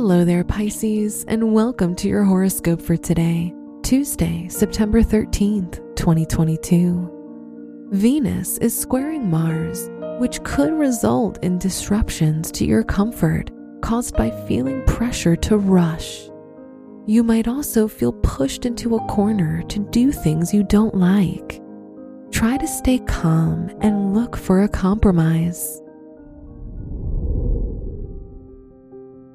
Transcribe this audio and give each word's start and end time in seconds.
Hello 0.00 0.24
there, 0.24 0.44
Pisces, 0.44 1.24
and 1.26 1.52
welcome 1.52 1.96
to 1.96 2.06
your 2.06 2.22
horoscope 2.22 2.80
for 2.80 2.96
today, 2.96 3.52
Tuesday, 3.82 4.46
September 4.48 5.02
13th, 5.02 5.96
2022. 5.96 7.88
Venus 7.90 8.58
is 8.58 8.78
squaring 8.78 9.28
Mars, 9.28 9.90
which 10.20 10.40
could 10.44 10.72
result 10.72 11.42
in 11.42 11.58
disruptions 11.58 12.52
to 12.52 12.64
your 12.64 12.84
comfort 12.84 13.50
caused 13.82 14.16
by 14.16 14.30
feeling 14.46 14.86
pressure 14.86 15.34
to 15.34 15.56
rush. 15.56 16.28
You 17.06 17.24
might 17.24 17.48
also 17.48 17.88
feel 17.88 18.12
pushed 18.12 18.66
into 18.66 18.94
a 18.94 19.04
corner 19.06 19.64
to 19.64 19.80
do 19.90 20.12
things 20.12 20.54
you 20.54 20.62
don't 20.62 20.94
like. 20.94 21.60
Try 22.30 22.56
to 22.56 22.68
stay 22.68 23.00
calm 23.00 23.76
and 23.80 24.14
look 24.14 24.36
for 24.36 24.62
a 24.62 24.68
compromise. 24.68 25.82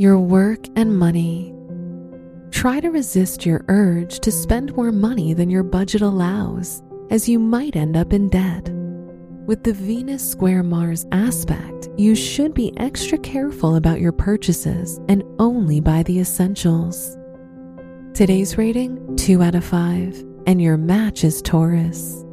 Your 0.00 0.20
work 0.20 0.64
and 0.76 0.96
money. 0.96 1.52
Try 2.52 2.78
to 2.78 2.88
resist 2.88 3.44
your 3.44 3.64
urge 3.66 4.20
to 4.20 4.30
spend 4.30 4.76
more 4.76 4.92
money 4.92 5.34
than 5.34 5.50
your 5.50 5.64
budget 5.64 6.02
allows, 6.02 6.84
as 7.10 7.28
you 7.28 7.40
might 7.40 7.74
end 7.74 7.96
up 7.96 8.12
in 8.12 8.28
debt. 8.28 8.70
With 9.46 9.64
the 9.64 9.72
Venus 9.72 10.22
square 10.30 10.62
Mars 10.62 11.04
aspect, 11.10 11.88
you 11.96 12.14
should 12.14 12.54
be 12.54 12.72
extra 12.76 13.18
careful 13.18 13.74
about 13.74 14.00
your 14.00 14.12
purchases 14.12 15.00
and 15.08 15.24
only 15.40 15.80
buy 15.80 16.04
the 16.04 16.20
essentials. 16.20 17.16
Today's 18.14 18.56
rating 18.56 19.16
2 19.16 19.42
out 19.42 19.56
of 19.56 19.64
5, 19.64 20.24
and 20.46 20.62
your 20.62 20.76
match 20.76 21.24
is 21.24 21.42
Taurus. 21.42 22.24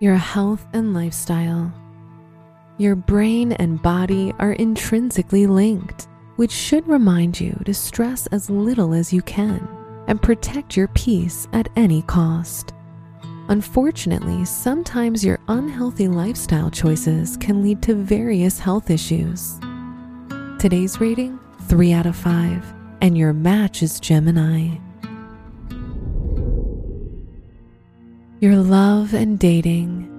Your 0.00 0.16
health 0.16 0.66
and 0.72 0.94
lifestyle. 0.94 1.70
Your 2.78 2.94
brain 2.94 3.52
and 3.52 3.80
body 3.80 4.34
are 4.38 4.52
intrinsically 4.52 5.46
linked, 5.46 6.08
which 6.36 6.52
should 6.52 6.86
remind 6.86 7.40
you 7.40 7.58
to 7.64 7.72
stress 7.72 8.26
as 8.26 8.50
little 8.50 8.92
as 8.92 9.14
you 9.14 9.22
can 9.22 9.66
and 10.08 10.20
protect 10.20 10.76
your 10.76 10.88
peace 10.88 11.48
at 11.54 11.70
any 11.76 12.02
cost. 12.02 12.74
Unfortunately, 13.48 14.44
sometimes 14.44 15.24
your 15.24 15.38
unhealthy 15.48 16.06
lifestyle 16.06 16.70
choices 16.70 17.38
can 17.38 17.62
lead 17.62 17.80
to 17.80 17.94
various 17.94 18.58
health 18.58 18.90
issues. 18.90 19.58
Today's 20.58 21.00
rating 21.00 21.38
3 21.68 21.94
out 21.94 22.04
of 22.04 22.14
5, 22.14 22.74
and 23.00 23.16
your 23.16 23.32
match 23.32 23.82
is 23.82 24.00
Gemini. 24.00 24.76
Your 28.40 28.56
love 28.56 29.14
and 29.14 29.38
dating. 29.38 30.15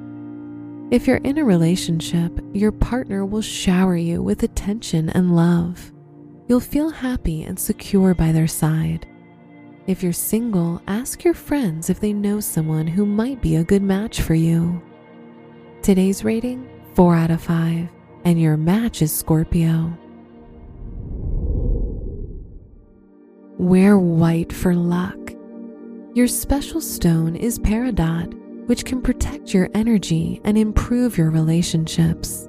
If 0.89 1.05
you're 1.05 1.17
in 1.17 1.37
a 1.37 1.43
relationship, 1.43 2.39
your 2.53 2.71
partner 2.71 3.25
will 3.25 3.41
shower 3.41 3.97
you 3.97 4.23
with 4.23 4.43
attention 4.43 5.09
and 5.09 5.35
love. 5.35 5.91
You'll 6.47 6.61
feel 6.61 6.89
happy 6.89 7.43
and 7.43 7.59
secure 7.59 8.13
by 8.13 8.31
their 8.31 8.47
side. 8.47 9.05
If 9.85 10.01
you're 10.01 10.13
single, 10.13 10.81
ask 10.87 11.25
your 11.25 11.33
friends 11.33 11.89
if 11.89 11.99
they 11.99 12.13
know 12.13 12.39
someone 12.39 12.87
who 12.87 13.05
might 13.05 13.41
be 13.41 13.57
a 13.57 13.65
good 13.65 13.81
match 13.81 14.21
for 14.21 14.33
you. 14.33 14.81
Today's 15.81 16.23
rating 16.23 16.69
4 16.95 17.15
out 17.15 17.31
of 17.31 17.41
5, 17.41 17.89
and 18.23 18.41
your 18.41 18.55
match 18.55 19.01
is 19.01 19.13
Scorpio. 19.13 19.91
Wear 23.57 23.99
white 23.99 24.53
for 24.53 24.73
luck. 24.73 25.33
Your 26.13 26.29
special 26.29 26.79
stone 26.79 27.35
is 27.35 27.59
Peridot 27.59 28.37
which 28.67 28.85
can 28.85 29.01
protect 29.01 29.36
your 29.53 29.69
energy 29.73 30.41
and 30.43 30.57
improve 30.57 31.17
your 31.17 31.29
relationships. 31.29 32.47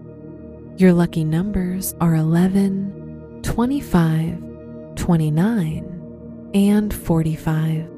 Your 0.76 0.92
lucky 0.92 1.24
numbers 1.24 1.94
are 2.00 2.14
11, 2.14 3.40
25, 3.42 4.94
29, 4.94 6.50
and 6.54 6.94
45. 6.94 7.88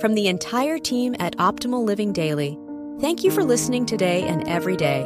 From 0.00 0.14
the 0.14 0.28
entire 0.28 0.78
team 0.78 1.16
at 1.18 1.36
Optimal 1.38 1.84
Living 1.84 2.12
Daily, 2.12 2.58
thank 3.00 3.24
you 3.24 3.30
for 3.30 3.42
listening 3.42 3.86
today 3.86 4.22
and 4.24 4.46
every 4.46 4.76
day. 4.76 5.02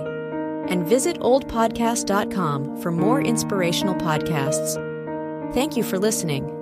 And 0.68 0.86
visit 0.86 1.18
oldpodcast.com 1.20 2.82
for 2.82 2.90
more 2.90 3.20
inspirational 3.22 3.94
podcasts. 3.94 4.74
Thank 5.54 5.76
you 5.76 5.82
for 5.82 5.98
listening. 5.98 6.57